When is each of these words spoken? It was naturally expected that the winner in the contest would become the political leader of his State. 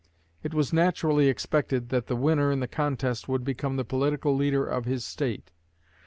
It 0.41 0.55
was 0.55 0.73
naturally 0.73 1.27
expected 1.27 1.89
that 1.89 2.07
the 2.07 2.15
winner 2.15 2.51
in 2.51 2.59
the 2.59 2.67
contest 2.67 3.29
would 3.29 3.43
become 3.43 3.75
the 3.75 3.85
political 3.85 4.35
leader 4.35 4.65
of 4.65 4.85
his 4.85 5.05
State. 5.05 5.51